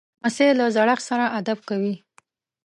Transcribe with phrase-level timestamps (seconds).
[0.21, 1.95] لمسی له زړښت سره ادب کوي.